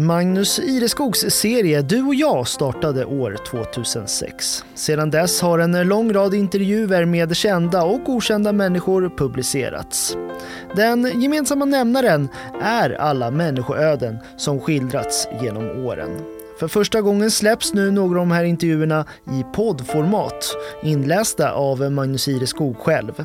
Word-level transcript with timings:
Magnus 0.00 0.58
Ireskogs 0.58 1.20
serie 1.20 1.82
Du 1.82 2.02
och 2.02 2.14
jag 2.14 2.48
startade 2.48 3.04
år 3.04 3.36
2006. 3.50 4.64
Sedan 4.74 5.10
dess 5.10 5.40
har 5.40 5.58
en 5.58 5.88
lång 5.88 6.12
rad 6.12 6.34
intervjuer 6.34 7.04
med 7.04 7.36
kända 7.36 7.84
och 7.84 8.08
okända 8.08 8.52
människor 8.52 9.12
publicerats. 9.16 10.16
Den 10.76 11.22
gemensamma 11.22 11.64
nämnaren 11.64 12.28
är 12.62 12.90
alla 12.90 13.30
människoöden 13.30 14.18
som 14.36 14.60
skildrats 14.60 15.28
genom 15.42 15.86
åren. 15.86 16.10
För 16.60 16.68
första 16.68 17.00
gången 17.00 17.30
släpps 17.30 17.74
nu 17.74 17.90
några 17.90 18.20
av 18.20 18.26
de 18.26 18.30
här 18.30 18.44
intervjuerna 18.44 19.04
i 19.26 19.44
poddformat, 19.54 20.56
inlästa 20.82 21.52
av 21.52 21.92
Magnus 21.92 22.28
Ireskog 22.28 22.76
själv. 22.76 23.24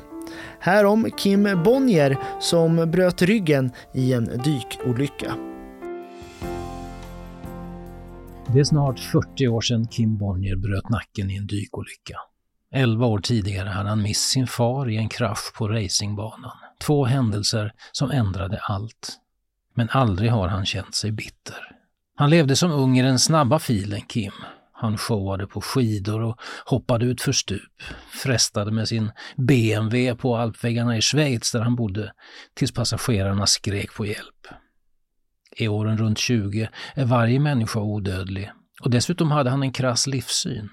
Här 0.59 0.85
om 0.85 1.11
Kim 1.17 1.63
Bonnier 1.63 2.17
som 2.39 2.91
bröt 2.91 3.21
ryggen 3.21 3.71
i 3.93 4.13
en 4.13 4.25
dykolycka. 4.25 5.52
Det 8.53 8.59
är 8.59 8.63
snart 8.63 8.99
40 8.99 9.47
år 9.47 9.61
sedan 9.61 9.87
Kim 9.87 10.17
Bonnier 10.17 10.55
bröt 10.55 10.89
nacken 10.89 11.31
i 11.31 11.37
en 11.37 11.47
dykolycka. 11.47 12.17
11 12.73 13.05
år 13.05 13.19
tidigare 13.19 13.69
hade 13.69 13.89
han 13.89 14.01
mist 14.01 14.29
sin 14.29 14.47
far 14.47 14.89
i 14.89 14.97
en 14.97 15.09
krasch 15.09 15.53
på 15.57 15.67
racingbanan. 15.67 16.57
Två 16.81 17.05
händelser 17.05 17.73
som 17.91 18.11
ändrade 18.11 18.59
allt. 18.59 19.19
Men 19.75 19.89
aldrig 19.89 20.31
har 20.31 20.47
han 20.47 20.65
känt 20.65 20.95
sig 20.95 21.11
bitter. 21.11 21.75
Han 22.15 22.29
levde 22.29 22.55
som 22.55 22.71
ung 22.71 22.99
i 22.99 23.01
den 23.01 23.19
snabba 23.19 23.59
filen 23.59 24.01
Kim. 24.01 24.33
Han 24.71 24.97
showade 24.97 25.47
på 25.47 25.61
skidor 25.61 26.21
och 26.21 26.39
hoppade 26.65 27.05
ut 27.05 27.21
för 27.21 27.31
stup. 27.31 27.81
Frestade 28.23 28.71
med 28.71 28.87
sin 28.87 29.11
BMW 29.35 30.15
på 30.15 30.37
alpväggarna 30.37 30.97
i 30.97 31.01
Schweiz 31.01 31.51
där 31.51 31.61
han 31.61 31.75
bodde 31.75 32.13
tills 32.53 32.71
passagerarna 32.71 33.47
skrek 33.47 33.95
på 33.95 34.05
hjälp. 34.05 34.47
I 35.55 35.67
åren 35.67 35.97
runt 35.97 36.17
20 36.17 36.69
är 36.95 37.05
varje 37.05 37.39
människa 37.39 37.79
odödlig 37.79 38.51
och 38.81 38.89
dessutom 38.89 39.31
hade 39.31 39.49
han 39.49 39.63
en 39.63 39.71
krass 39.71 40.07
livssyn. 40.07 40.69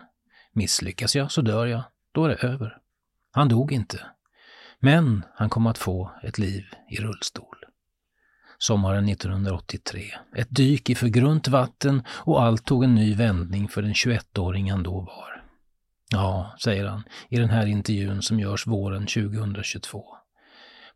Misslyckas 0.52 1.16
jag 1.16 1.32
så 1.32 1.42
dör 1.42 1.66
jag, 1.66 1.82
då 2.12 2.24
är 2.24 2.28
det 2.28 2.46
över. 2.46 2.76
Han 3.32 3.48
dog 3.48 3.72
inte. 3.72 4.00
Men 4.80 5.24
han 5.34 5.50
kom 5.50 5.66
att 5.66 5.78
få 5.78 6.10
ett 6.22 6.38
liv 6.38 6.64
i 6.90 6.96
rullstol. 6.96 7.56
Sommaren 8.58 9.08
1983. 9.08 10.02
Ett 10.36 10.48
dyk 10.50 10.90
i 10.90 10.94
för 10.94 11.06
grunt 11.06 11.48
vatten 11.48 12.02
och 12.08 12.42
allt 12.42 12.64
tog 12.64 12.84
en 12.84 12.94
ny 12.94 13.14
vändning 13.14 13.68
för 13.68 13.82
den 13.82 13.92
21-åring 13.92 14.70
han 14.70 14.82
då 14.82 15.00
var. 15.00 15.42
Ja, 16.10 16.56
säger 16.62 16.86
han 16.86 17.04
i 17.28 17.36
den 17.36 17.50
här 17.50 17.66
intervjun 17.66 18.22
som 18.22 18.40
görs 18.40 18.66
våren 18.66 19.06
2022. 19.06 20.04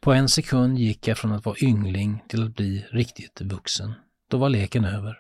På 0.04 0.12
en 0.12 0.28
sekund 0.28 0.78
gick 0.78 1.08
jag 1.08 1.18
från 1.18 1.32
att 1.32 1.44
vara 1.44 1.56
yngling 1.60 2.22
till 2.28 2.44
att 2.44 2.56
bli 2.56 2.86
riktigt 2.90 3.40
vuxen. 3.40 3.92
Då 4.30 4.38
var 4.38 4.48
leken 4.48 4.84
över. 4.84 5.18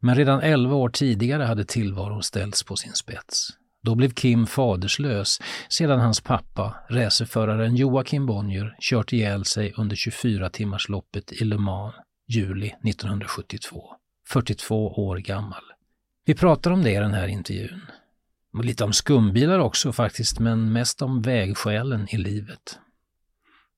Men 0.00 0.14
redan 0.14 0.40
11 0.40 0.74
år 0.74 0.88
tidigare 0.88 1.42
hade 1.42 1.64
tillvaron 1.64 2.22
ställts 2.22 2.62
på 2.62 2.76
sin 2.76 2.92
spets. 2.92 3.48
Då 3.82 3.94
blev 3.94 4.10
Kim 4.10 4.46
faderslös 4.46 5.40
sedan 5.68 6.00
hans 6.00 6.20
pappa, 6.20 6.74
racerföraren 6.90 7.76
Joakim 7.76 8.26
Bonnier, 8.26 8.76
kört 8.80 9.12
ihjäl 9.12 9.44
sig 9.44 9.72
under 9.76 9.96
24-timmarsloppet 9.96 11.32
i 11.32 11.44
Le 11.44 11.58
Mans, 11.58 11.94
juli 12.28 12.66
1972. 12.66 13.84
42 14.28 15.06
år 15.06 15.16
gammal. 15.16 15.62
Vi 16.24 16.34
pratar 16.34 16.70
om 16.70 16.82
det 16.82 16.90
i 16.90 16.98
den 16.98 17.14
här 17.14 17.28
intervjun. 17.28 17.80
Och 18.52 18.64
lite 18.64 18.84
om 18.84 18.92
skumbilar 18.92 19.58
också 19.58 19.92
faktiskt, 19.92 20.38
men 20.38 20.72
mest 20.72 21.02
om 21.02 21.22
vägskälen 21.22 22.06
i 22.10 22.16
livet. 22.16 22.78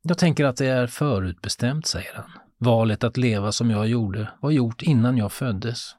Jag 0.09 0.19
tänker 0.19 0.45
att 0.45 0.57
det 0.57 0.67
är 0.67 0.87
förutbestämt, 0.87 1.87
säger 1.87 2.15
han. 2.15 2.31
Valet 2.59 3.05
att 3.05 3.17
leva 3.17 3.53
som 3.53 3.71
jag 3.71 3.89
gjorde 3.89 4.29
var 4.41 4.51
gjort 4.51 4.83
innan 4.83 5.17
jag 5.17 5.33
föddes. 5.33 5.97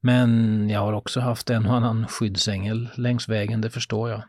Men 0.00 0.70
jag 0.70 0.80
har 0.80 0.92
också 0.92 1.20
haft 1.20 1.50
en 1.50 1.66
och 1.66 1.74
annan 1.74 2.06
skyddsängel 2.08 2.88
längs 2.94 3.28
vägen, 3.28 3.60
det 3.60 3.70
förstår 3.70 4.10
jag. 4.10 4.22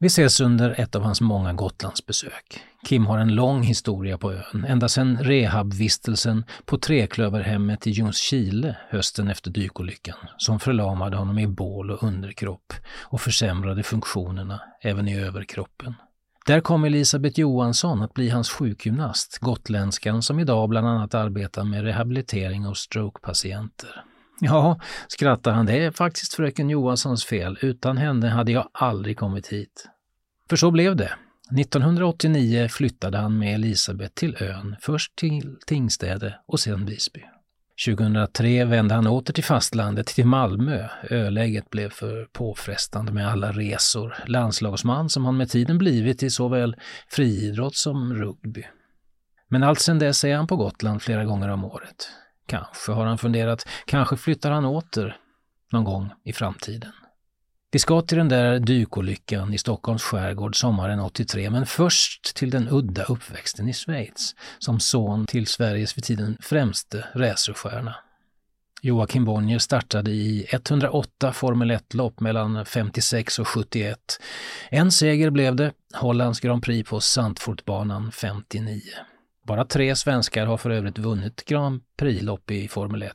Vi 0.00 0.06
ses 0.06 0.40
under 0.40 0.80
ett 0.80 0.94
av 0.94 1.02
hans 1.02 1.20
många 1.20 1.52
Gotlandsbesök. 1.52 2.60
Kim 2.88 3.06
har 3.06 3.18
en 3.18 3.34
lång 3.34 3.62
historia 3.62 4.18
på 4.18 4.32
ön, 4.32 4.64
ända 4.68 4.88
sedan 4.88 5.18
rehabvistelsen 5.22 6.44
på 6.64 6.78
Treklöverhemmet 6.78 7.86
i 7.86 7.90
Ljungskile 7.90 8.76
hösten 8.88 9.28
efter 9.28 9.50
dykolyckan, 9.50 10.16
som 10.36 10.60
förlamade 10.60 11.16
honom 11.16 11.38
i 11.38 11.46
bål 11.46 11.90
och 11.90 12.02
underkropp 12.02 12.72
och 13.00 13.20
försämrade 13.20 13.82
funktionerna 13.82 14.60
även 14.82 15.08
i 15.08 15.18
överkroppen. 15.18 15.94
Där 16.48 16.60
kom 16.60 16.84
Elisabeth 16.84 17.40
Johansson 17.40 18.02
att 18.02 18.14
bli 18.14 18.28
hans 18.28 18.50
sjukgymnast, 18.50 19.38
gotländskan 19.38 20.22
som 20.22 20.40
idag 20.40 20.68
bland 20.68 20.86
annat 20.86 21.14
arbetar 21.14 21.64
med 21.64 21.84
rehabilitering 21.84 22.66
av 22.66 22.74
strokepatienter. 22.74 24.04
Ja, 24.40 24.80
skrattar 25.08 25.52
han, 25.52 25.66
det 25.66 25.84
är 25.84 25.90
faktiskt 25.90 26.34
fröken 26.34 26.70
Johanssons 26.70 27.24
fel. 27.24 27.58
Utan 27.60 27.96
henne 27.96 28.28
hade 28.28 28.52
jag 28.52 28.68
aldrig 28.72 29.18
kommit 29.18 29.46
hit. 29.46 29.88
För 30.48 30.56
så 30.56 30.70
blev 30.70 30.96
det. 30.96 31.12
1989 31.58 32.68
flyttade 32.68 33.18
han 33.18 33.38
med 33.38 33.54
Elisabeth 33.54 34.14
till 34.14 34.36
ön, 34.40 34.76
först 34.80 35.16
till 35.16 35.56
Tingstäde 35.66 36.38
och 36.46 36.60
sedan 36.60 36.86
Visby. 36.86 37.20
2003 37.86 38.64
vände 38.64 38.94
han 38.94 39.06
åter 39.06 39.32
till 39.32 39.44
fastlandet, 39.44 40.06
till 40.06 40.26
Malmö. 40.26 40.88
Öläget 41.10 41.70
blev 41.70 41.90
för 41.90 42.24
påfrestande 42.24 43.12
med 43.12 43.28
alla 43.28 43.52
resor. 43.52 44.14
Landslagsman 44.26 45.08
som 45.08 45.24
han 45.24 45.36
med 45.36 45.50
tiden 45.50 45.78
blivit 45.78 46.22
i 46.22 46.30
såväl 46.30 46.76
friidrott 47.08 47.76
som 47.76 48.14
rugby. 48.14 48.64
Men 49.48 49.62
allt 49.62 49.80
sedan 49.80 49.98
dess 49.98 50.24
är 50.24 50.36
han 50.36 50.46
på 50.46 50.56
Gotland 50.56 51.02
flera 51.02 51.24
gånger 51.24 51.48
om 51.48 51.64
året. 51.64 52.10
Kanske 52.46 52.92
har 52.92 53.06
han 53.06 53.18
funderat, 53.18 53.68
kanske 53.86 54.16
flyttar 54.16 54.50
han 54.50 54.64
åter 54.64 55.16
någon 55.72 55.84
gång 55.84 56.10
i 56.24 56.32
framtiden. 56.32 56.92
Vi 57.70 57.78
ska 57.78 58.02
till 58.02 58.18
den 58.18 58.28
där 58.28 58.58
dykolyckan 58.58 59.54
i 59.54 59.58
Stockholms 59.58 60.02
skärgård 60.02 60.60
sommaren 60.60 61.00
83, 61.00 61.50
men 61.50 61.66
först 61.66 62.36
till 62.36 62.50
den 62.50 62.68
udda 62.70 63.04
uppväxten 63.04 63.68
i 63.68 63.72
Schweiz, 63.72 64.34
som 64.58 64.80
son 64.80 65.26
till 65.26 65.46
Sveriges 65.46 65.92
för 65.92 66.00
tiden 66.00 66.36
främste 66.40 67.04
racerstjärna. 67.14 67.94
Joakim 68.82 69.24
Bonnier 69.24 69.58
startade 69.58 70.10
i 70.10 70.46
108 70.50 71.32
Formel 71.32 71.70
1-lopp 71.70 72.20
mellan 72.20 72.64
56 72.64 73.38
och 73.38 73.48
71. 73.48 74.20
En 74.70 74.92
seger 74.92 75.30
blev 75.30 75.56
det, 75.56 75.72
Hollands 75.94 76.40
Grand 76.40 76.62
Prix 76.62 76.90
på 76.90 77.00
Sandfortbanan 77.00 78.12
59. 78.12 78.80
Bara 79.46 79.64
tre 79.64 79.96
svenskar 79.96 80.46
har 80.46 80.56
för 80.56 80.70
övrigt 80.70 80.98
vunnit 80.98 81.44
Grand 81.44 81.82
Prix-lopp 81.96 82.50
i 82.50 82.68
Formel 82.68 83.02
1. 83.02 83.12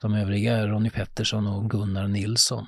De 0.00 0.14
övriga 0.14 0.56
är 0.56 0.68
Ronnie 0.68 0.90
Pettersson 0.90 1.46
och 1.46 1.70
Gunnar 1.70 2.08
Nilsson. 2.08 2.66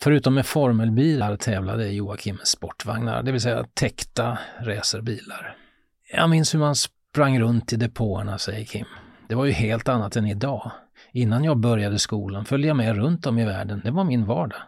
Förutom 0.00 0.34
med 0.34 0.46
formelbilar 0.46 1.36
tävlade 1.36 1.88
Joakim 1.88 2.36
med 2.36 2.46
sportvagnar, 2.46 3.22
det 3.22 3.32
vill 3.32 3.40
säga 3.40 3.64
täckta 3.74 4.38
racerbilar. 4.60 5.56
Jag 6.12 6.30
minns 6.30 6.54
hur 6.54 6.58
man 6.58 6.76
sprang 6.76 7.40
runt 7.40 7.72
i 7.72 7.76
depåerna, 7.76 8.38
säger 8.38 8.64
Kim. 8.64 8.86
Det 9.28 9.34
var 9.34 9.44
ju 9.44 9.52
helt 9.52 9.88
annat 9.88 10.16
än 10.16 10.26
idag. 10.26 10.70
Innan 11.12 11.44
jag 11.44 11.56
började 11.56 11.98
skolan 11.98 12.44
följde 12.44 12.68
jag 12.68 12.76
med 12.76 12.96
runt 12.96 13.26
om 13.26 13.38
i 13.38 13.44
världen. 13.44 13.80
Det 13.84 13.90
var 13.90 14.04
min 14.04 14.26
vardag. 14.26 14.60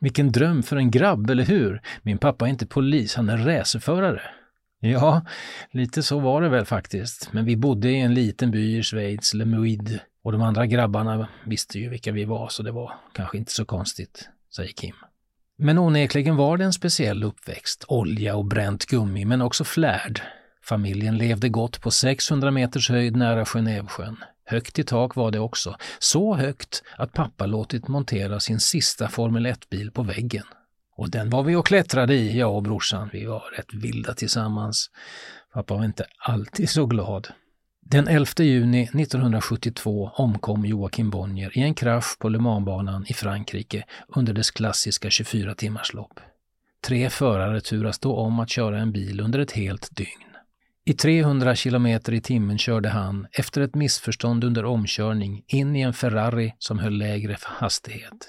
Vilken 0.00 0.32
dröm 0.32 0.62
för 0.62 0.76
en 0.76 0.90
grabb, 0.90 1.30
eller 1.30 1.44
hur? 1.44 1.82
Min 2.02 2.18
pappa 2.18 2.46
är 2.46 2.50
inte 2.50 2.66
polis, 2.66 3.14
han 3.14 3.28
är 3.28 3.36
racerförare. 3.36 4.22
Ja, 4.80 5.22
lite 5.70 6.02
så 6.02 6.20
var 6.20 6.42
det 6.42 6.48
väl 6.48 6.64
faktiskt. 6.64 7.32
Men 7.32 7.44
vi 7.44 7.56
bodde 7.56 7.90
i 7.90 8.00
en 8.00 8.14
liten 8.14 8.50
by 8.50 8.78
i 8.78 8.82
Schweiz, 8.82 9.34
Lemuid, 9.34 10.00
och 10.24 10.32
de 10.32 10.42
andra 10.42 10.66
grabbarna 10.66 11.28
visste 11.44 11.78
ju 11.78 11.88
vilka 11.88 12.12
vi 12.12 12.24
var, 12.24 12.48
så 12.48 12.62
det 12.62 12.72
var 12.72 12.92
kanske 13.12 13.38
inte 13.38 13.52
så 13.52 13.64
konstigt, 13.64 14.28
säger 14.56 14.72
Kim. 14.72 14.94
Men 15.58 15.78
onekligen 15.78 16.36
var 16.36 16.56
det 16.56 16.64
en 16.64 16.72
speciell 16.72 17.24
uppväxt. 17.24 17.84
Olja 17.88 18.36
och 18.36 18.44
bränt 18.44 18.86
gummi, 18.86 19.24
men 19.24 19.42
också 19.42 19.64
flärd. 19.64 20.20
Familjen 20.64 21.18
levde 21.18 21.48
gott 21.48 21.80
på 21.80 21.90
600 21.90 22.50
meters 22.50 22.90
höjd 22.90 23.16
nära 23.16 23.44
Genèvesjön. 23.44 24.16
Högt 24.44 24.78
i 24.78 24.84
tak 24.84 25.16
var 25.16 25.30
det 25.30 25.38
också. 25.38 25.76
Så 25.98 26.34
högt 26.34 26.82
att 26.96 27.12
pappa 27.12 27.46
låtit 27.46 27.88
montera 27.88 28.40
sin 28.40 28.60
sista 28.60 29.08
Formel 29.08 29.46
1-bil 29.46 29.90
på 29.90 30.02
väggen. 30.02 30.44
Och 30.96 31.10
den 31.10 31.30
var 31.30 31.42
vi 31.42 31.56
och 31.56 31.66
klättrade 31.66 32.14
i, 32.14 32.38
jag 32.38 32.56
och 32.56 32.62
brorsan. 32.62 33.10
Vi 33.12 33.24
var 33.24 33.42
rätt 33.56 33.74
vilda 33.74 34.14
tillsammans. 34.14 34.90
Pappa 35.52 35.74
var 35.74 35.84
inte 35.84 36.06
alltid 36.18 36.70
så 36.70 36.86
glad. 36.86 37.28
Den 37.84 38.08
11 38.08 38.44
juni 38.44 38.82
1972 38.82 40.10
omkom 40.14 40.64
Joakim 40.64 41.10
Bonnier 41.10 41.58
i 41.58 41.60
en 41.60 41.74
krasch 41.74 42.18
på 42.18 42.28
Le 42.28 42.38
Mans-banan 42.38 43.06
i 43.08 43.14
Frankrike 43.14 43.84
under 44.08 44.32
dess 44.32 44.50
klassiska 44.50 45.08
24-timmarslopp. 45.08 46.20
Tre 46.86 47.10
förare 47.10 47.60
turas 47.60 47.98
då 47.98 48.16
om 48.16 48.40
att 48.40 48.50
köra 48.50 48.78
en 48.78 48.92
bil 48.92 49.20
under 49.20 49.38
ett 49.38 49.52
helt 49.52 49.96
dygn. 49.96 50.36
I 50.84 50.92
300 50.92 51.56
km 51.56 51.86
i 51.86 52.20
timmen 52.20 52.58
körde 52.58 52.88
han, 52.88 53.26
efter 53.32 53.60
ett 53.60 53.74
missförstånd 53.74 54.44
under 54.44 54.64
omkörning, 54.64 55.44
in 55.46 55.76
i 55.76 55.80
en 55.80 55.94
Ferrari 55.94 56.54
som 56.58 56.78
höll 56.78 56.98
lägre 56.98 57.36
hastighet. 57.42 58.28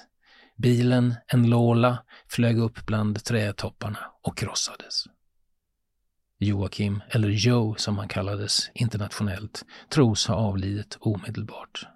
Bilen, 0.58 1.16
en 1.28 1.50
Lola, 1.50 1.98
flög 2.28 2.60
upp 2.60 2.86
bland 2.86 3.24
trädtopparna 3.24 4.00
och 4.24 4.38
krossades. 4.38 5.06
Joakim, 6.44 7.01
eller 7.10 7.30
Joe 7.30 7.75
som 7.78 7.98
han 7.98 8.07
kallades 8.07 8.69
internationellt, 8.74 9.66
tros 9.90 10.28
ha 10.28 10.36
avlidit 10.36 10.98
omedelbart. 11.00 11.88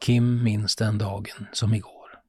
Kim 0.00 0.42
minns 0.42 0.76
den 0.76 0.98
dagen 0.98 1.46
som 1.52 1.74
igår. 1.74 2.20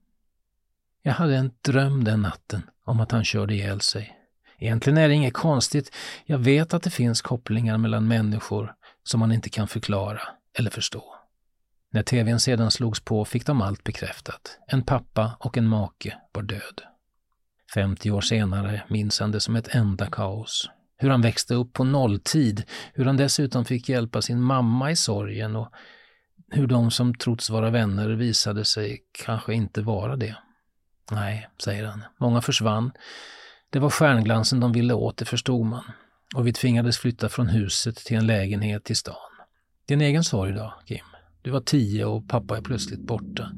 Jag 1.02 1.14
hade 1.14 1.36
en 1.36 1.52
dröm 1.62 2.04
den 2.04 2.22
natten 2.22 2.62
om 2.86 3.00
att 3.00 3.12
han 3.12 3.26
körde 3.26 3.54
ihjäl 3.54 3.82
sig. 3.82 4.16
Egentligen 4.58 4.98
är 4.98 5.08
det 5.08 5.14
inget 5.14 5.34
konstigt. 5.34 5.96
Jag 6.26 6.38
vet 6.38 6.74
att 6.74 6.84
det 6.84 6.90
finns 6.90 7.22
kopplingar 7.22 7.78
mellan 7.78 8.08
människor 8.08 8.74
som 9.04 9.20
man 9.20 9.32
inte 9.32 9.50
kan 9.50 9.68
förklara 9.68 10.22
eller 10.54 10.70
förstå. 10.70 11.16
När 11.92 12.04
tvn 12.04 12.40
sedan 12.40 12.72
slogs 12.72 13.00
på 13.00 13.26
fick 13.26 13.46
de 13.46 13.62
allt 13.62 13.84
bekräftat. 13.84 14.60
En 14.68 14.84
pappa 14.84 15.38
och 15.40 15.58
en 15.58 15.68
make 15.68 16.18
var 16.32 16.42
död. 16.42 16.82
50 17.74 18.12
år 18.12 18.22
senare 18.22 18.84
minns 18.88 19.20
han 19.20 19.32
det 19.32 19.40
som 19.40 19.56
ett 19.56 19.76
enda 19.76 20.06
kaos. 20.06 20.70
Hur 21.02 21.10
han 21.10 21.22
växte 21.22 21.54
upp 21.54 21.74
på 21.74 21.84
nolltid, 21.84 22.64
hur 22.94 23.06
han 23.06 23.18
dessutom 23.18 23.66
fick 23.66 23.90
hjälpa 23.90 24.22
sin 24.22 24.42
mamma 24.42 24.92
i 24.92 24.96
sorgen 24.96 25.56
och 25.56 25.70
hur 26.52 26.68
de 26.68 26.92
som 26.92 27.16
trotts 27.16 27.50
vara 27.50 27.70
vänner 27.70 28.10
visade 28.10 28.66
sig 28.66 29.04
kanske 29.12 29.54
inte 29.54 29.82
vara 29.82 30.16
det. 30.16 30.36
Nej, 31.12 31.50
säger 31.64 31.86
han, 31.86 32.04
många 32.18 32.42
försvann. 32.42 32.92
Det 33.70 33.80
var 33.80 33.90
stjärnglansen 33.90 34.60
de 34.60 34.72
ville 34.72 34.94
åt, 34.94 35.18
det 35.18 35.26
förstod 35.26 35.66
man. 35.66 35.84
Och 36.36 36.48
vi 36.48 36.54
tvingades 36.54 36.98
flytta 36.98 37.30
från 37.30 37.48
huset 37.48 37.96
till 37.96 38.18
en 38.18 38.28
lägenhet 38.28 38.92
i 38.92 38.96
stan. 38.96 39.16
Din 39.86 40.02
egen 40.02 40.24
sorg 40.24 40.54
då, 40.54 40.74
Kim? 40.86 41.06
Du 41.42 41.50
var 41.52 41.62
tio 41.62 42.06
och 42.06 42.28
pappa 42.28 42.58
är 42.58 42.62
plötsligt 42.62 43.00
borta. 43.00 43.52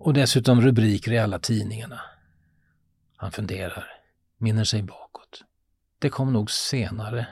Och 0.00 0.14
dessutom 0.14 0.60
rubriker 0.60 1.12
i 1.12 1.18
alla 1.18 1.38
tidningarna. 1.38 2.00
Han 3.16 3.32
funderar, 3.32 3.86
minner 4.38 4.64
sig 4.64 4.82
bakåt. 4.82 5.11
Det 6.02 6.08
kom 6.10 6.32
nog 6.32 6.50
senare. 6.50 7.26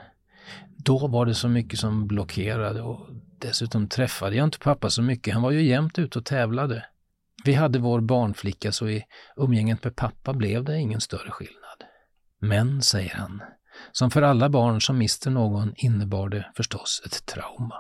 Då 0.77 1.07
var 1.07 1.27
det 1.27 1.35
så 1.35 1.49
mycket 1.49 1.79
som 1.79 2.07
blockerade 2.07 2.83
och 2.83 3.09
dessutom 3.39 3.89
träffade 3.89 4.37
jag 4.37 4.45
inte 4.45 4.59
pappa 4.59 4.91
så 4.91 5.03
mycket. 5.03 5.35
Han 5.35 5.43
var 5.43 5.51
ju 5.51 5.63
jämt 5.63 5.99
ute 5.99 6.19
och 6.19 6.25
tävlade. 6.25 6.87
Vi 7.45 7.55
hade 7.55 7.79
vår 7.79 8.01
barnflicka 8.01 8.73
så 8.73 8.89
i 8.89 9.05
umgänget 9.37 9.85
med 9.85 9.97
pappa 9.97 10.33
blev 10.33 10.65
det 10.65 10.79
ingen 10.79 11.01
större 11.01 11.31
skillnad. 11.31 11.85
Men, 12.41 12.83
säger 12.83 13.15
han, 13.15 13.43
som 13.93 14.11
för 14.11 14.23
alla 14.23 14.49
barn 14.49 14.81
som 14.81 14.99
mister 14.99 15.31
någon 15.31 15.73
innebar 15.77 16.29
det 16.29 16.53
förstås 16.57 17.03
ett 17.07 17.27
trauma. 17.27 17.75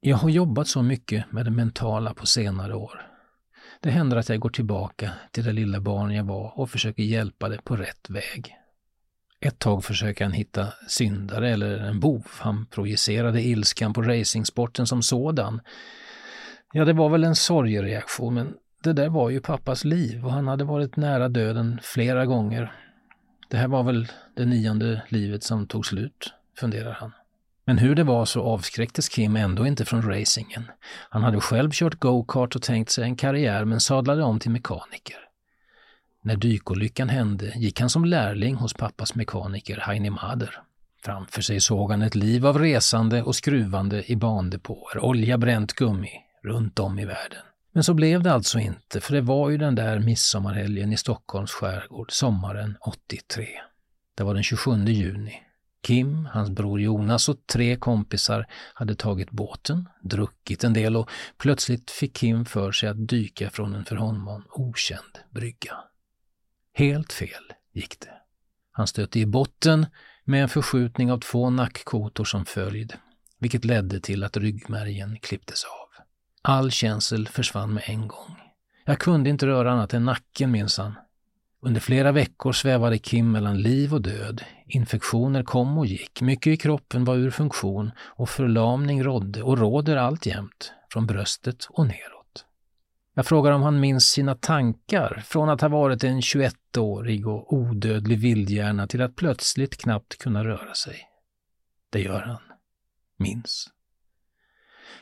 Jag 0.00 0.16
har 0.16 0.28
jobbat 0.28 0.68
så 0.68 0.82
mycket 0.82 1.32
med 1.32 1.44
det 1.44 1.50
mentala 1.50 2.14
på 2.14 2.26
senare 2.26 2.74
år. 2.74 3.06
Det 3.80 3.90
händer 3.90 4.16
att 4.16 4.28
jag 4.28 4.40
går 4.40 4.50
tillbaka 4.50 5.12
till 5.30 5.44
det 5.44 5.52
lilla 5.52 5.80
barn 5.80 6.14
jag 6.14 6.24
var 6.24 6.58
och 6.58 6.70
försöker 6.70 7.02
hjälpa 7.02 7.48
det 7.48 7.64
på 7.64 7.76
rätt 7.76 8.10
väg. 8.10 8.54
Ett 9.40 9.58
tag 9.58 9.84
försöker 9.84 10.24
han 10.24 10.32
hitta 10.32 10.68
syndare 10.88 11.50
eller 11.50 11.78
en 11.78 12.00
bov. 12.00 12.26
Han 12.38 12.66
projicerade 12.66 13.42
ilskan 13.42 13.92
på 13.92 14.02
racingsporten 14.02 14.86
som 14.86 15.02
sådan. 15.02 15.60
Ja, 16.72 16.84
det 16.84 16.92
var 16.92 17.08
väl 17.08 17.24
en 17.24 17.36
sorgereaktion, 17.36 18.34
men 18.34 18.54
det 18.82 18.92
där 18.92 19.08
var 19.08 19.30
ju 19.30 19.40
pappas 19.40 19.84
liv 19.84 20.24
och 20.24 20.32
han 20.32 20.48
hade 20.48 20.64
varit 20.64 20.96
nära 20.96 21.28
döden 21.28 21.80
flera 21.82 22.26
gånger. 22.26 22.72
Det 23.50 23.56
här 23.56 23.68
var 23.68 23.82
väl 23.82 24.08
det 24.36 24.44
nionde 24.44 25.02
livet 25.08 25.42
som 25.42 25.66
tog 25.66 25.86
slut, 25.86 26.32
funderar 26.60 26.92
han. 26.92 27.12
Men 27.64 27.78
hur 27.78 27.94
det 27.94 28.04
var 28.04 28.24
så 28.24 28.42
avskräcktes 28.42 29.08
Kim 29.08 29.36
ändå 29.36 29.66
inte 29.66 29.84
från 29.84 30.02
racingen. 30.02 30.70
Han 31.10 31.22
hade 31.22 31.40
själv 31.40 31.70
kört 31.72 31.94
go-kart 31.94 32.56
och 32.56 32.62
tänkt 32.62 32.90
sig 32.90 33.04
en 33.04 33.16
karriär 33.16 33.64
men 33.64 33.80
sadlade 33.80 34.22
om 34.22 34.38
till 34.38 34.50
mekaniker. 34.50 35.27
När 36.22 36.36
dykolyckan 36.36 37.08
hände 37.08 37.52
gick 37.56 37.80
han 37.80 37.90
som 37.90 38.04
lärling 38.04 38.54
hos 38.54 38.74
pappas 38.74 39.14
mekaniker 39.14 39.80
Heini 39.80 40.10
Mader. 40.10 40.62
Framför 41.04 41.42
sig 41.42 41.60
såg 41.60 41.90
han 41.90 42.02
ett 42.02 42.14
liv 42.14 42.46
av 42.46 42.58
resande 42.58 43.22
och 43.22 43.36
skruvande 43.36 44.12
i 44.12 44.16
bandepåer, 44.16 44.98
olja, 44.98 45.38
bränt 45.38 45.72
gummi, 45.72 46.10
runt 46.42 46.78
om 46.78 46.98
i 46.98 47.04
världen. 47.04 47.42
Men 47.72 47.84
så 47.84 47.94
blev 47.94 48.22
det 48.22 48.32
alltså 48.32 48.58
inte, 48.58 49.00
för 49.00 49.14
det 49.14 49.20
var 49.20 49.50
ju 49.50 49.58
den 49.58 49.74
där 49.74 49.98
midsommarhelgen 49.98 50.92
i 50.92 50.96
Stockholms 50.96 51.50
skärgård 51.50 52.12
sommaren 52.12 52.76
83. 52.80 53.46
Det 54.16 54.24
var 54.24 54.34
den 54.34 54.42
27 54.42 54.84
juni. 54.84 55.42
Kim, 55.82 56.28
hans 56.32 56.50
bror 56.50 56.80
Jonas 56.80 57.28
och 57.28 57.46
tre 57.46 57.76
kompisar 57.76 58.46
hade 58.74 58.94
tagit 58.94 59.30
båten, 59.30 59.88
druckit 60.02 60.64
en 60.64 60.72
del 60.72 60.96
och 60.96 61.10
plötsligt 61.36 61.90
fick 61.90 62.16
Kim 62.16 62.44
för 62.44 62.72
sig 62.72 62.88
att 62.88 63.08
dyka 63.08 63.50
från 63.50 63.74
en 63.74 63.84
för 63.84 63.96
honom 63.96 64.44
okänd 64.50 65.18
brygga. 65.30 65.76
Helt 66.78 67.12
fel 67.12 67.52
gick 67.72 68.00
det. 68.00 68.12
Han 68.72 68.86
stötte 68.86 69.18
i 69.18 69.26
botten 69.26 69.86
med 70.24 70.42
en 70.42 70.48
förskjutning 70.48 71.12
av 71.12 71.18
två 71.18 71.50
nackkotor 71.50 72.24
som 72.24 72.44
följd, 72.44 72.92
vilket 73.38 73.64
ledde 73.64 74.00
till 74.00 74.24
att 74.24 74.36
ryggmärgen 74.36 75.18
klipptes 75.22 75.64
av. 75.64 76.04
All 76.42 76.70
känsel 76.70 77.28
försvann 77.28 77.74
med 77.74 77.82
en 77.86 78.08
gång. 78.08 78.36
Jag 78.84 78.98
kunde 78.98 79.30
inte 79.30 79.46
röra 79.46 79.72
annat 79.72 79.94
än 79.94 80.04
nacken 80.04 80.50
minsann. 80.50 80.94
Under 81.60 81.80
flera 81.80 82.12
veckor 82.12 82.52
svävade 82.52 82.98
Kim 82.98 83.32
mellan 83.32 83.62
liv 83.62 83.94
och 83.94 84.02
död. 84.02 84.44
Infektioner 84.66 85.42
kom 85.42 85.78
och 85.78 85.86
gick, 85.86 86.20
mycket 86.20 86.50
i 86.50 86.56
kroppen 86.56 87.04
var 87.04 87.16
ur 87.16 87.30
funktion 87.30 87.90
och 87.98 88.30
förlamning 88.30 89.02
rådde 89.02 89.42
och 89.42 89.58
råder 89.58 89.96
alltjämt, 89.96 90.72
från 90.92 91.06
bröstet 91.06 91.66
och 91.70 91.86
neråt. 91.86 92.17
Jag 93.18 93.26
frågar 93.26 93.52
om 93.52 93.62
han 93.62 93.80
minns 93.80 94.04
sina 94.04 94.34
tankar 94.34 95.22
från 95.26 95.48
att 95.48 95.60
ha 95.60 95.68
varit 95.68 96.04
en 96.04 96.20
21-årig 96.20 97.26
och 97.26 97.52
odödlig 97.52 98.18
vildhjärna 98.18 98.86
till 98.86 99.02
att 99.02 99.16
plötsligt 99.16 99.76
knappt 99.76 100.18
kunna 100.18 100.44
röra 100.44 100.74
sig. 100.74 101.00
Det 101.90 102.00
gör 102.00 102.20
han. 102.20 102.42
Minns. 103.16 103.70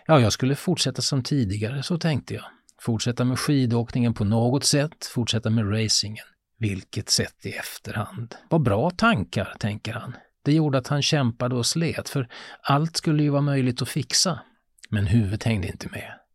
Ja, 0.06 0.20
jag 0.20 0.32
skulle 0.32 0.54
fortsätta 0.54 1.02
som 1.02 1.22
tidigare, 1.22 1.82
så 1.82 1.98
tänkte 1.98 2.34
jag. 2.34 2.44
Fortsätta 2.80 3.24
med 3.24 3.38
skidåkningen 3.38 4.14
på 4.14 4.24
något 4.24 4.64
sätt, 4.64 5.06
fortsätta 5.14 5.50
med 5.50 5.72
racingen. 5.72 6.26
Vilket 6.58 7.10
sätt 7.10 7.46
i 7.46 7.52
efterhand. 7.52 8.34
Vad 8.50 8.62
bra 8.62 8.90
tankar, 8.90 9.54
tänker 9.58 9.92
han. 9.92 10.16
Det 10.42 10.52
gjorde 10.52 10.78
att 10.78 10.88
han 10.88 11.02
kämpade 11.02 11.54
och 11.54 11.66
slet, 11.66 12.08
för 12.08 12.28
allt 12.62 12.96
skulle 12.96 13.22
ju 13.22 13.30
vara 13.30 13.42
möjligt 13.42 13.82
att 13.82 13.88
fixa. 13.88 14.40
Men 14.90 15.06
huvudet 15.06 15.42
hängde 15.42 15.68
inte 15.68 15.88
med. 15.88 16.25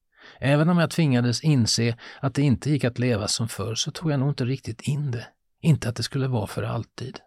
Även 0.43 0.69
om 0.69 0.77
jag 0.77 0.89
tvingades 0.89 1.43
inse 1.43 1.97
att 2.19 2.33
det 2.33 2.41
inte 2.41 2.69
gick 2.69 2.83
att 2.83 2.99
leva 2.99 3.27
som 3.27 3.47
förr 3.47 3.75
så 3.75 3.91
tog 3.91 4.11
jag 4.11 4.19
nog 4.19 4.29
inte 4.29 4.45
riktigt 4.45 4.81
in 4.81 5.11
det. 5.11 5.27
Inte 5.61 5.89
att 5.89 5.95
det 5.95 6.03
skulle 6.03 6.27
vara 6.27 6.47
för 6.47 6.63
alltid. 6.63 7.19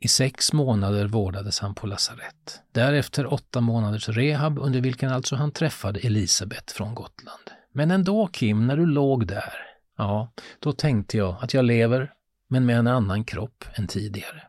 I 0.00 0.08
sex 0.08 0.52
månader 0.52 1.06
vårdades 1.06 1.60
han 1.60 1.74
på 1.74 1.86
lasarett. 1.86 2.60
Därefter 2.72 3.32
åtta 3.32 3.60
månaders 3.60 4.08
rehab 4.08 4.58
under 4.58 4.80
vilken 4.80 5.12
alltså 5.12 5.36
han 5.36 5.52
träffade 5.52 6.00
Elisabeth 6.00 6.74
från 6.74 6.94
Gotland. 6.94 7.50
Men 7.72 7.90
ändå 7.90 8.26
Kim, 8.26 8.66
när 8.66 8.76
du 8.76 8.86
låg 8.86 9.26
där, 9.26 9.54
ja, 9.96 10.32
då 10.60 10.72
tänkte 10.72 11.16
jag 11.16 11.36
att 11.40 11.54
jag 11.54 11.64
lever, 11.64 12.12
men 12.48 12.66
med 12.66 12.78
en 12.78 12.86
annan 12.86 13.24
kropp 13.24 13.64
än 13.74 13.86
tidigare. 13.86 14.42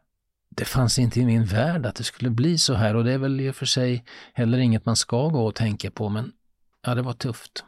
Det 0.50 0.66
fanns 0.66 1.00
inte 1.00 1.20
i 1.20 1.26
min 1.26 1.46
värld 1.46 1.86
att 1.86 1.96
det 1.96 2.04
skulle 2.04 2.30
bli 2.30 2.58
så 2.58 2.74
här 2.74 2.96
och 2.96 3.04
det 3.04 3.14
är 3.14 3.18
väl 3.18 3.42
i 3.42 3.50
och 3.50 3.56
för 3.56 3.66
sig 3.66 4.04
heller 4.34 4.58
inget 4.58 4.86
man 4.86 4.96
ska 4.96 5.28
gå 5.28 5.46
och 5.46 5.56
tänka 5.56 5.92
på, 5.92 6.10
men 6.10 6.32
ja, 6.86 6.96
det 6.96 7.02
var 7.02 7.14
tufft. 7.14 7.64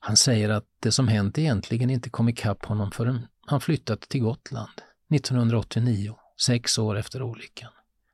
Han 0.00 0.16
säger 0.16 0.48
att 0.48 0.64
det 0.80 0.92
som 0.92 1.08
hänt 1.08 1.38
egentligen 1.38 1.90
inte 1.90 2.10
kom 2.10 2.28
ikapp 2.28 2.64
honom 2.64 2.90
förrän 2.90 3.26
han 3.46 3.60
flyttat 3.60 4.00
till 4.00 4.20
Gotland 4.22 4.80
1989 5.14 6.14
sex 6.40 6.78
år 6.78 6.98
efter 6.98 7.22
olyckan. 7.22 7.70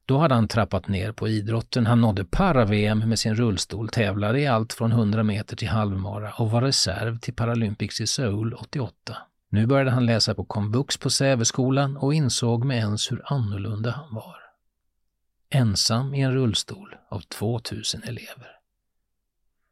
Då 0.07 0.19
hade 0.19 0.35
han 0.35 0.49
trappat 0.49 0.89
ner 0.89 1.13
på 1.13 1.29
idrotten. 1.29 1.87
Han 1.87 2.01
nådde 2.01 2.25
para-VM 2.25 3.09
med 3.09 3.19
sin 3.19 3.35
rullstol, 3.35 3.89
tävlade 3.89 4.41
i 4.41 4.47
allt 4.47 4.73
från 4.73 4.93
100 4.93 5.23
meter 5.23 5.57
till 5.57 5.69
halvmara 5.69 6.33
och 6.33 6.51
var 6.51 6.63
reserv 6.63 7.19
till 7.19 7.35
Paralympics 7.35 8.01
i 8.01 8.07
Seoul 8.07 8.55
88. 8.55 9.17
Nu 9.51 9.67
började 9.67 9.91
han 9.91 10.07
läsa 10.07 10.35
på 10.35 10.45
komvux 10.45 10.97
på 10.97 11.11
Säveskolan 11.11 11.97
och 11.97 12.15
insåg 12.15 12.65
med 12.65 12.77
ens 12.77 13.13
hur 13.13 13.23
annorlunda 13.25 13.91
han 13.91 14.15
var. 14.15 14.37
Ensam 15.51 16.15
i 16.15 16.21
en 16.21 16.33
rullstol 16.33 16.97
av 17.09 17.21
2000 17.21 18.03
elever. 18.03 18.54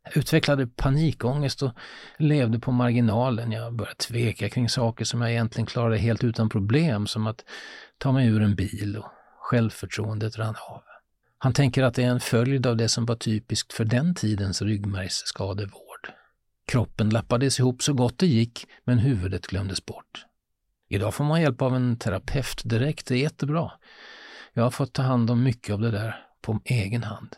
Jag 0.04 0.16
utvecklade 0.16 0.66
panikångest 0.66 1.62
och 1.62 1.73
levde 2.18 2.59
på 2.59 2.73
marginalen. 2.73 3.52
Jag 3.52 3.75
började 3.75 3.97
tveka 3.97 4.49
kring 4.49 4.68
saker 4.68 5.04
som 5.04 5.21
jag 5.21 5.30
egentligen 5.30 5.66
klarade 5.66 5.99
helt 5.99 6.25
utan 6.25 6.49
problem, 6.49 7.06
som 7.06 7.26
att 7.26 7.44
ta 7.99 8.12
mig 8.12 8.28
ur 8.28 8.42
en 8.42 8.54
bil 8.54 8.97
och 8.97 9.06
självförtroendet 9.38 10.38
rann 10.38 10.54
av. 10.68 10.82
Han 11.38 11.52
tänker 11.52 11.82
att 11.82 11.94
det 11.94 12.02
är 12.02 12.09
en 12.09 12.21
följd 12.21 12.66
av 12.66 12.76
det 12.76 12.88
som 12.88 13.06
var 13.06 13.16
typiskt 13.16 13.73
för 13.73 13.85
den 13.85 14.14
tidens 14.14 14.62
ryggmärgsskadevård. 14.62 16.12
Kroppen 16.66 17.11
lappades 17.11 17.59
ihop 17.59 17.82
så 17.82 17.92
gott 17.92 18.18
det 18.18 18.26
gick, 18.26 18.66
men 18.85 18.99
huvudet 18.99 19.47
glömdes 19.47 19.87
bort. 19.87 20.26
Idag 20.88 21.14
får 21.14 21.25
man 21.25 21.40
hjälp 21.40 21.62
av 21.62 21.76
en 21.76 21.97
terapeut 21.97 22.62
direkt, 22.64 23.06
det 23.06 23.14
är 23.14 23.18
jättebra. 23.18 23.73
Jag 24.52 24.62
har 24.62 24.71
fått 24.71 24.92
ta 24.92 25.02
hand 25.02 25.30
om 25.30 25.42
mycket 25.42 25.73
av 25.73 25.80
det 25.80 25.90
där 25.90 26.26
på 26.42 26.61
egen 26.64 27.02
hand. 27.02 27.37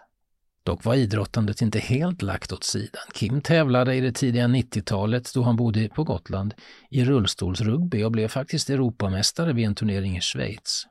Dock 0.65 0.85
var 0.85 0.95
idrottandet 0.95 1.63
inte 1.63 1.79
helt 1.79 2.23
lagt 2.23 2.53
åt 2.53 2.65
sidan. 2.65 3.03
Kim 3.15 3.41
tävlade 3.41 3.95
i 3.95 4.01
det 4.01 4.13
tidiga 4.13 4.47
90-talet, 4.47 5.35
då 5.35 5.43
han 5.43 5.57
bodde 5.57 5.89
på 5.89 6.05
Gotland, 6.05 6.55
i 6.91 7.05
rullstolsrugby 7.05 8.03
och 8.03 8.13
blev 8.13 8.29
faktiskt 8.29 8.71
Europamästare 8.71 9.53
vid 9.53 9.67
en 9.67 9.75
turnering 9.75 10.17
i 10.17 10.21
Schweiz. 10.21 10.87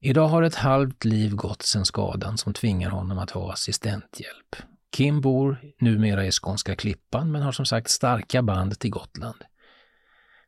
Idag 0.00 0.28
har 0.28 0.42
ett 0.42 0.54
halvt 0.54 1.04
liv 1.04 1.34
gått 1.34 1.62
sedan 1.62 1.84
skadan 1.84 2.38
som 2.38 2.54
tvingar 2.54 2.90
honom 2.90 3.18
att 3.18 3.30
ha 3.30 3.52
assistenthjälp. 3.52 4.56
Kim 4.96 5.20
bor 5.20 5.60
numera 5.80 6.26
i 6.26 6.30
skånska 6.30 6.76
Klippan 6.76 7.32
men 7.32 7.42
har 7.42 7.52
som 7.52 7.66
sagt 7.66 7.90
starka 7.90 8.42
band 8.42 8.78
till 8.78 8.90
Gotland. 8.90 9.44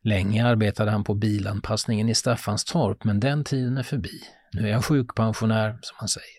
Länge 0.03 0.45
arbetade 0.45 0.91
han 0.91 1.03
på 1.03 1.13
bilanpassningen 1.13 2.09
i 2.09 2.15
Staffanstorp 2.15 3.03
men 3.03 3.19
den 3.19 3.43
tiden 3.43 3.77
är 3.77 3.83
förbi. 3.83 4.21
Nu 4.53 4.67
är 4.67 4.71
jag 4.71 4.85
sjukpensionär, 4.85 5.79
som 5.81 5.95
han 5.99 6.07
säger. 6.07 6.38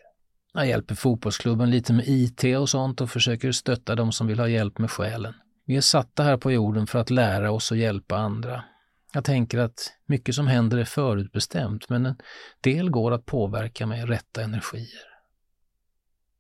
Jag 0.53 0.67
hjälper 0.69 0.95
fotbollsklubben 0.95 1.71
lite 1.71 1.93
med 1.93 2.05
IT 2.09 2.45
och 2.59 2.69
sånt 2.69 3.01
och 3.01 3.11
försöker 3.11 3.53
stötta 3.53 3.95
de 3.95 4.13
som 4.13 4.27
vill 4.27 4.39
ha 4.39 4.49
hjälp 4.49 4.79
med 4.79 4.91
själen. 4.91 5.35
Vi 5.67 5.77
är 5.77 5.81
satta 5.81 6.23
här 6.23 6.37
på 6.37 6.53
jorden 6.53 6.87
för 6.87 6.99
att 6.99 7.11
lära 7.11 7.51
oss 7.51 7.71
och 7.71 7.77
hjälpa 7.77 8.17
andra. 8.17 8.65
Jag 9.13 9.25
tänker 9.25 9.59
att 9.59 9.93
mycket 10.07 10.35
som 10.35 10.47
händer 10.47 10.79
är 10.79 10.85
förutbestämt, 10.85 11.89
men 11.89 12.07
en 12.07 12.17
del 12.61 12.91
går 12.91 13.13
att 13.13 13.27
påverka 13.27 13.87
med 13.87 14.09
rätta 14.09 14.43
energier. 14.43 15.11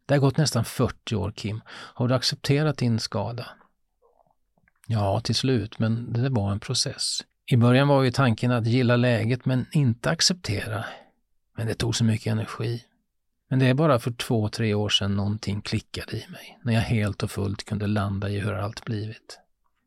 Det 0.06 0.14
har 0.14 0.20
gått 0.20 0.36
nästan 0.36 0.64
40 0.64 1.16
år, 1.16 1.32
Kim. 1.36 1.60
Har 1.68 2.08
du 2.08 2.14
accepterat 2.14 2.78
din 2.78 2.98
skada? 2.98 3.46
Ja, 4.86 5.20
till 5.20 5.34
slut, 5.34 5.78
men 5.78 6.12
det 6.12 6.28
var 6.28 6.52
en 6.52 6.60
process. 6.60 7.20
I 7.46 7.56
början 7.56 7.88
var 7.88 8.02
ju 8.02 8.10
tanken 8.10 8.52
att 8.52 8.66
gilla 8.66 8.96
läget 8.96 9.44
men 9.44 9.66
inte 9.72 10.10
acceptera. 10.10 10.84
Men 11.56 11.66
det 11.66 11.74
tog 11.74 11.96
så 11.96 12.04
mycket 12.04 12.32
energi. 12.32 12.84
Men 13.50 13.58
det 13.58 13.66
är 13.66 13.74
bara 13.74 13.98
för 13.98 14.10
två, 14.10 14.48
tre 14.48 14.74
år 14.74 14.88
sedan 14.88 15.16
någonting 15.16 15.60
klickade 15.60 16.16
i 16.16 16.26
mig, 16.28 16.58
när 16.62 16.72
jag 16.72 16.80
helt 16.80 17.22
och 17.22 17.30
fullt 17.30 17.64
kunde 17.64 17.86
landa 17.86 18.28
i 18.28 18.40
hur 18.40 18.54
allt 18.54 18.84
blivit. 18.84 19.40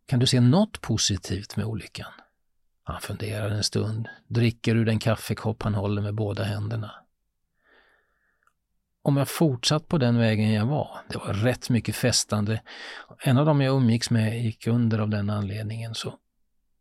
Kan 0.05 0.19
du 0.19 0.25
se 0.25 0.39
något 0.39 0.81
positivt 0.81 1.55
med 1.55 1.65
olyckan? 1.65 2.11
Han 2.83 3.01
funderar 3.01 3.49
en 3.49 3.63
stund, 3.63 4.07
dricker 4.27 4.75
ur 4.75 4.85
den 4.85 4.99
kaffekopp 4.99 5.63
han 5.63 5.73
håller 5.73 6.01
med 6.01 6.13
båda 6.13 6.43
händerna. 6.43 6.91
Om 9.01 9.17
jag 9.17 9.27
fortsatt 9.27 9.87
på 9.87 9.97
den 9.97 10.17
vägen 10.17 10.53
jag 10.53 10.65
var, 10.65 11.01
det 11.09 11.17
var 11.17 11.33
rätt 11.33 11.69
mycket 11.69 11.95
festande, 11.95 12.61
en 13.19 13.37
av 13.37 13.45
dem 13.45 13.61
jag 13.61 13.75
umgicks 13.75 14.09
med 14.09 14.43
gick 14.43 14.67
under 14.67 14.99
av 14.99 15.09
den 15.09 15.29
anledningen, 15.29 15.95
så 15.95 16.17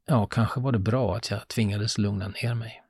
ja, 0.06 0.26
kanske 0.26 0.60
var 0.60 0.72
det 0.72 0.78
bra 0.78 1.16
att 1.16 1.30
jag 1.30 1.48
tvingades 1.48 1.98
lugna 1.98 2.28
ner 2.28 2.54
mig. 2.54 2.81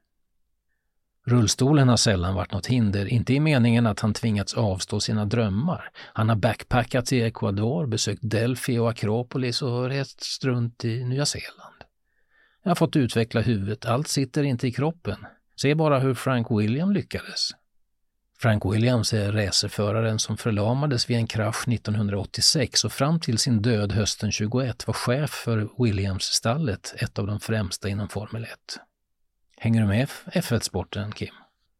Rullstolen 1.24 1.88
har 1.88 1.96
sällan 1.96 2.34
varit 2.34 2.52
något 2.52 2.66
hinder, 2.66 3.06
inte 3.06 3.34
i 3.34 3.40
meningen 3.40 3.86
att 3.86 4.00
han 4.00 4.14
tvingats 4.14 4.54
avstå 4.54 5.00
sina 5.00 5.24
drömmar. 5.24 5.90
Han 5.94 6.28
har 6.28 6.36
backpackat 6.36 7.12
i 7.12 7.20
Ecuador, 7.20 7.86
besökt 7.86 8.20
Delphi 8.22 8.78
och 8.78 8.90
Akropolis 8.90 9.62
och 9.62 9.88
rest 9.88 10.44
runt 10.44 10.84
i 10.84 11.04
Nya 11.04 11.26
Zeeland. 11.26 11.84
Jag 12.62 12.70
har 12.70 12.74
fått 12.74 12.96
utveckla 12.96 13.40
huvudet, 13.40 13.86
allt 13.86 14.08
sitter 14.08 14.42
inte 14.42 14.68
i 14.68 14.72
kroppen. 14.72 15.26
Se 15.56 15.74
bara 15.74 15.98
hur 15.98 16.14
Frank 16.14 16.46
William 16.50 16.92
lyckades. 16.92 17.50
Frank 18.38 18.64
Williams 18.64 19.12
är 19.12 19.32
racerföraren 19.32 20.18
som 20.18 20.36
förlamades 20.36 21.10
vid 21.10 21.16
en 21.16 21.26
krasch 21.26 21.68
1986 21.68 22.84
och 22.84 22.92
fram 22.92 23.20
till 23.20 23.38
sin 23.38 23.62
död 23.62 23.92
hösten 23.92 24.32
21 24.32 24.86
var 24.86 24.94
chef 24.94 25.30
för 25.30 25.68
Williams-stallet, 25.84 26.94
ett 26.98 27.18
av 27.18 27.26
de 27.26 27.40
främsta 27.40 27.88
inom 27.88 28.08
Formel 28.08 28.44
1. 28.44 28.50
Hänger 29.62 29.80
du 29.80 29.86
med 29.86 30.08
F1-sporten, 30.26 31.12
Kim? 31.12 31.34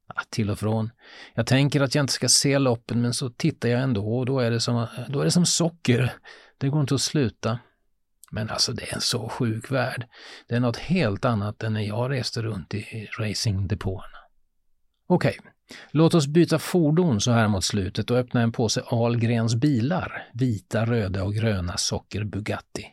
Ja, 0.09 0.23
till 0.31 0.51
och 0.51 0.59
från. 0.59 0.91
Jag 1.35 1.47
tänker 1.47 1.81
att 1.81 1.95
jag 1.95 2.03
inte 2.03 2.13
ska 2.13 2.29
se 2.29 2.59
loppen, 2.59 3.03
men 3.03 3.15
så 3.15 3.31
tittar 3.31 3.69
jag 3.69 3.83
ändå 3.83 4.19
och 4.19 4.27
då 4.27 4.41
är 4.41 4.51
det 4.51 4.61
som, 4.61 4.87
då 5.09 5.21
är 5.21 5.25
det 5.25 5.31
som 5.31 5.47
socker. 5.47 6.13
Det 6.59 6.69
går 6.69 6.81
inte 6.81 6.95
att 6.95 7.01
sluta. 7.01 7.59
Men 8.31 8.51
alltså 8.51 8.73
det 8.73 8.91
är 8.91 8.95
en 8.95 9.01
så 9.01 9.29
sjuk 9.29 9.71
värld. 9.71 10.07
Det 10.49 10.55
är 10.55 10.61
något 10.61 10.77
helt 10.77 11.25
annat 11.25 11.63
än 11.63 11.73
när 11.73 11.81
jag 11.81 12.11
reste 12.11 12.43
runt 12.43 12.75
i 12.75 13.09
racingdepåerna. 13.19 14.19
Okej, 15.07 15.37
okay. 15.41 15.51
låt 15.91 16.15
oss 16.15 16.27
byta 16.27 16.59
fordon 16.59 17.21
så 17.21 17.31
här 17.31 17.49
mot 17.49 17.65
slutet 17.65 18.11
och 18.11 18.17
öppna 18.17 18.43
en 18.43 18.53
påse 18.53 18.83
Ahlgrens 18.87 19.55
bilar. 19.55 20.29
Vita, 20.33 20.87
röda 20.87 21.25
och 21.25 21.35
gröna 21.35 21.77
socker 21.77 22.25
Bugatti. 22.25 22.87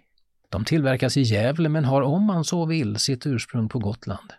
De 0.50 0.65
tillverkas 0.65 1.17
i 1.17 1.22
Gävle 1.22 1.69
men 1.69 1.86
har 1.86 2.01
om 2.01 2.24
man 2.24 2.43
så 2.43 2.65
vill 2.65 2.98
sitt 2.98 3.25
ursprung 3.25 3.69
på 3.69 3.79
Gotland. 3.79 4.34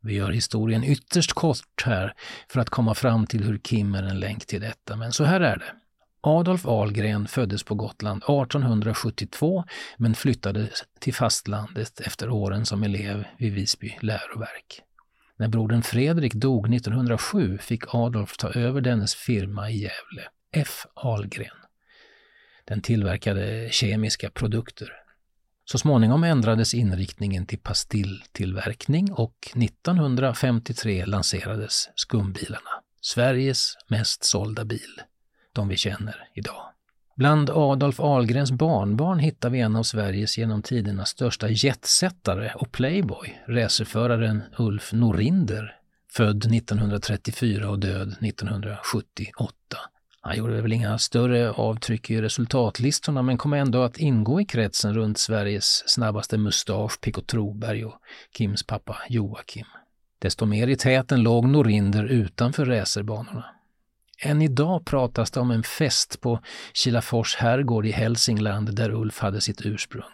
Vi 0.00 0.14
gör 0.14 0.30
historien 0.30 0.84
ytterst 0.84 1.32
kort 1.32 1.82
här 1.84 2.14
för 2.48 2.60
att 2.60 2.70
komma 2.70 2.94
fram 2.94 3.26
till 3.26 3.44
hur 3.44 3.58
Kim 3.58 3.94
är 3.94 4.02
en 4.02 4.20
länk 4.20 4.46
till 4.46 4.60
detta, 4.60 4.96
men 4.96 5.12
så 5.12 5.24
här 5.24 5.40
är 5.40 5.56
det. 5.56 5.72
Adolf 6.20 6.66
Ahlgren 6.66 7.28
föddes 7.28 7.62
på 7.62 7.74
Gotland 7.74 8.22
1872 8.22 9.64
men 9.96 10.14
flyttade 10.14 10.68
till 11.00 11.14
fastlandet 11.14 12.00
efter 12.00 12.30
åren 12.30 12.66
som 12.66 12.82
elev 12.82 13.24
vid 13.38 13.52
Visby 13.52 13.96
läroverk. 14.00 14.82
När 15.36 15.48
brodern 15.48 15.82
Fredrik 15.82 16.34
dog 16.34 16.74
1907 16.74 17.58
fick 17.58 17.94
Adolf 17.94 18.36
ta 18.36 18.50
över 18.50 18.80
dennes 18.80 19.14
firma 19.14 19.70
i 19.70 19.76
Gävle, 19.76 20.28
F. 20.52 20.86
Ahlgren. 20.94 21.56
Den 22.64 22.82
tillverkade 22.82 23.68
kemiska 23.70 24.30
produkter. 24.30 24.92
Så 25.68 25.78
småningom 25.78 26.24
ändrades 26.24 26.74
inriktningen 26.74 27.46
till 27.46 27.58
pastilltillverkning 27.58 29.12
och 29.12 29.34
1953 29.54 31.06
lanserades 31.06 31.88
skumbilarna, 31.94 32.70
Sveriges 33.00 33.76
mest 33.88 34.24
sålda 34.24 34.64
bil, 34.64 35.00
de 35.52 35.68
vi 35.68 35.76
känner 35.76 36.28
idag. 36.34 36.66
Bland 37.16 37.50
Adolf 37.50 38.00
Ahlgrens 38.00 38.52
barnbarn 38.52 39.18
hittar 39.18 39.50
vi 39.50 39.60
en 39.60 39.76
av 39.76 39.82
Sveriges 39.82 40.38
genom 40.38 40.62
tiderna 40.62 41.04
största 41.04 41.48
jetsättare 41.48 42.52
och 42.54 42.72
playboy, 42.72 43.42
racerföraren 43.48 44.42
Ulf 44.58 44.92
Norinder, 44.92 45.76
född 46.12 46.54
1934 46.54 47.70
och 47.70 47.78
död 47.78 48.16
1978. 48.20 49.54
Han 50.26 50.36
gjorde 50.36 50.62
väl 50.62 50.72
inga 50.72 50.98
större 50.98 51.50
avtryck 51.50 52.10
i 52.10 52.22
resultatlistorna 52.22 53.22
men 53.22 53.38
kom 53.38 53.52
ändå 53.52 53.82
att 53.82 53.98
ingå 53.98 54.40
i 54.40 54.44
kretsen 54.44 54.94
runt 54.94 55.18
Sveriges 55.18 55.88
snabbaste 55.88 56.38
mustasch 56.38 57.00
Pico 57.00 57.20
Troberg 57.20 57.84
och 57.84 57.94
Kims 58.38 58.66
pappa 58.66 58.96
Joakim. 59.08 59.66
Desto 60.18 60.46
mer 60.46 60.66
i 60.66 60.76
täten 60.76 61.22
låg 61.22 61.48
Norinder 61.48 62.04
utanför 62.04 62.64
racerbanorna. 62.64 63.44
Än 64.22 64.42
idag 64.42 64.84
pratas 64.84 65.30
det 65.30 65.40
om 65.40 65.50
en 65.50 65.62
fest 65.62 66.20
på 66.20 66.40
Kilafors 66.74 67.36
herrgård 67.36 67.86
i 67.86 67.90
Hälsingland 67.90 68.76
där 68.76 68.90
Ulf 68.90 69.18
hade 69.18 69.40
sitt 69.40 69.66
ursprung. 69.66 70.04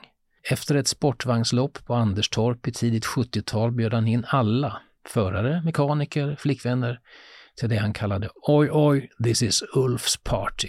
Efter 0.50 0.74
ett 0.74 0.88
sportvagnslopp 0.88 1.84
på 1.86 1.94
Anderstorp 1.94 2.68
i 2.68 2.72
tidigt 2.72 3.06
70-tal 3.06 3.72
bjöd 3.72 3.94
han 3.94 4.08
in 4.08 4.24
alla, 4.28 4.80
förare, 5.08 5.62
mekaniker, 5.64 6.36
flickvänner, 6.38 7.00
till 7.60 7.68
det 7.68 7.76
han 7.76 7.92
kallade 7.92 8.28
Oj 8.34 8.68
oj, 8.72 9.10
this 9.24 9.42
is 9.42 9.62
Ulfs 9.74 10.16
party. 10.16 10.68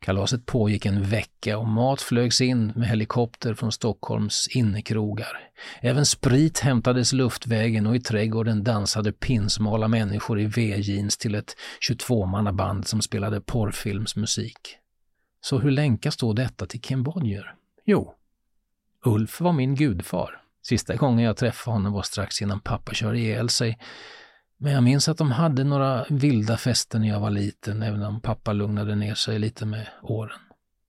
Kalaset 0.00 0.46
pågick 0.46 0.86
en 0.86 1.02
vecka 1.02 1.58
och 1.58 1.68
mat 1.68 2.02
flögs 2.02 2.40
in 2.40 2.72
med 2.76 2.88
helikopter 2.88 3.54
från 3.54 3.72
Stockholms 3.72 4.48
innekrogar. 4.48 5.50
Även 5.80 6.06
sprit 6.06 6.58
hämtades 6.58 7.12
luftvägen 7.12 7.86
och 7.86 7.96
i 7.96 8.00
trädgården 8.00 8.64
dansade 8.64 9.12
pinsmala 9.12 9.88
människor 9.88 10.40
i 10.40 10.46
V-jeans 10.46 11.16
till 11.16 11.34
ett 11.34 11.56
22-mannaband 11.90 12.86
som 12.86 13.02
spelade 13.02 13.40
porrfilmsmusik. 13.40 14.78
Så 15.40 15.58
hur 15.58 15.70
länkas 15.70 16.16
då 16.16 16.32
detta 16.32 16.66
till 16.66 16.80
Kim 16.80 17.02
Bonnier? 17.02 17.54
Jo, 17.84 18.14
Ulf 19.04 19.40
var 19.40 19.52
min 19.52 19.74
gudfar. 19.74 20.42
Sista 20.62 20.96
gången 20.96 21.24
jag 21.24 21.36
träffade 21.36 21.74
honom 21.74 21.92
var 21.92 22.02
strax 22.02 22.42
innan 22.42 22.60
pappa 22.60 22.94
körde 22.94 23.18
ihjäl 23.18 23.48
sig 23.48 23.78
men 24.58 24.72
jag 24.72 24.82
minns 24.82 25.08
att 25.08 25.18
de 25.18 25.30
hade 25.30 25.64
några 25.64 26.04
vilda 26.10 26.56
fester 26.56 26.98
när 26.98 27.08
jag 27.08 27.20
var 27.20 27.30
liten, 27.30 27.82
även 27.82 28.02
om 28.02 28.20
pappa 28.20 28.52
lugnade 28.52 28.94
ner 28.94 29.14
sig 29.14 29.38
lite 29.38 29.66
med 29.66 29.86
åren. 30.02 30.38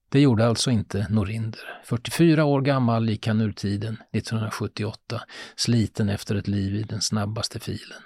Det 0.10 0.20
gjorde 0.20 0.48
alltså 0.48 0.72
inte 0.72 1.08
Norinder. 1.10 1.60
44 1.84 2.46
år 2.46 2.62
gammal 2.62 3.10
gick 3.10 3.28
han 3.28 3.42
ur 3.42 3.52
tiden 3.52 3.98
1978, 4.12 5.22
sliten 5.56 6.10
efter 6.10 6.36
ett 6.36 6.48
liv 6.48 6.76
i 6.76 6.84
den 6.84 7.02
snabbaste 7.02 7.60
filen. 7.60 8.02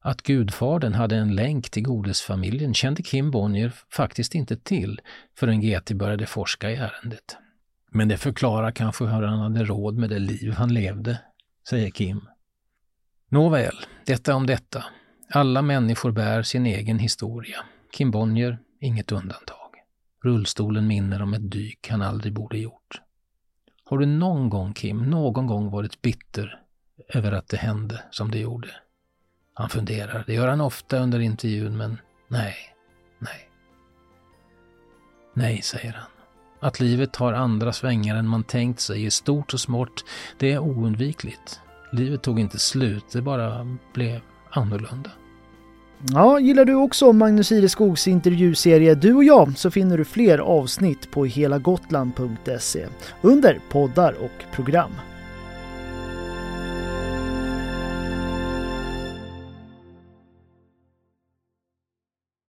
Att 0.00 0.22
gudfadern 0.22 0.94
hade 0.94 1.16
en 1.16 1.34
länk 1.34 1.70
till 1.70 1.82
Godesfamiljen 1.82 2.74
kände 2.74 3.02
Kim 3.02 3.30
Bonnier 3.30 3.72
faktiskt 3.92 4.34
inte 4.34 4.56
till 4.56 5.00
förrän 5.36 5.60
GT 5.60 5.92
började 5.92 6.26
forska 6.26 6.70
i 6.70 6.74
ärendet. 6.74 7.36
Men 7.90 8.08
det 8.08 8.16
förklarar 8.16 8.70
kanske 8.70 9.04
hur 9.04 9.22
han 9.22 9.38
hade 9.38 9.64
råd 9.64 9.98
med 9.98 10.10
det 10.10 10.18
liv 10.18 10.52
han 10.52 10.74
levde, 10.74 11.18
säger 11.68 11.90
Kim 11.90 12.20
Nåväl, 13.30 13.74
detta 14.06 14.34
om 14.34 14.46
detta. 14.46 14.84
Alla 15.30 15.62
människor 15.62 16.12
bär 16.12 16.42
sin 16.42 16.66
egen 16.66 16.98
historia. 16.98 17.58
Kim 17.92 18.10
Bonnier, 18.10 18.58
inget 18.80 19.12
undantag. 19.12 19.70
Rullstolen 20.24 20.86
minner 20.86 21.22
om 21.22 21.34
ett 21.34 21.50
dyk 21.50 21.88
han 21.90 22.02
aldrig 22.02 22.32
borde 22.32 22.58
gjort. 22.58 23.00
Har 23.84 23.98
du 23.98 24.06
någon 24.06 24.50
gång, 24.50 24.74
Kim, 24.74 25.10
någon 25.10 25.46
gång 25.46 25.70
varit 25.70 26.02
bitter 26.02 26.60
över 27.08 27.32
att 27.32 27.48
det 27.48 27.56
hände 27.56 28.02
som 28.10 28.30
det 28.30 28.38
gjorde? 28.38 28.70
Han 29.54 29.68
funderar. 29.68 30.24
Det 30.26 30.34
gör 30.34 30.48
han 30.48 30.60
ofta 30.60 30.98
under 30.98 31.18
intervjun, 31.18 31.76
men 31.76 31.98
nej, 32.28 32.56
nej. 33.18 33.50
Nej, 35.34 35.62
säger 35.62 35.92
han. 35.92 36.10
Att 36.60 36.80
livet 36.80 37.12
tar 37.12 37.32
andra 37.32 37.72
svängar 37.72 38.16
än 38.16 38.28
man 38.28 38.44
tänkt 38.44 38.80
sig 38.80 39.04
i 39.04 39.10
stort 39.10 39.54
och 39.54 39.60
smått, 39.60 40.04
det 40.38 40.52
är 40.52 40.58
oundvikligt. 40.58 41.60
Livet 41.92 42.22
tog 42.22 42.40
inte 42.40 42.58
slut, 42.58 43.04
det 43.12 43.22
bara 43.22 43.78
blev 43.94 44.20
annorlunda. 44.50 45.10
Ja, 46.12 46.40
gillar 46.40 46.64
du 46.64 46.74
också 46.74 47.12
Magnus 47.12 47.52
Ireskogs 47.52 48.08
intervjuserie 48.08 48.94
Du 48.94 49.14
och 49.14 49.24
jag 49.24 49.58
så 49.58 49.70
finner 49.70 49.98
du 49.98 50.04
fler 50.04 50.38
avsnitt 50.38 51.10
på 51.10 51.24
helagotland.se 51.24 52.86
under 53.22 53.60
poddar 53.70 54.12
och 54.12 54.54
program. 54.54 54.90